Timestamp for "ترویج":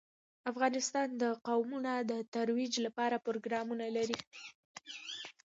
2.33-2.73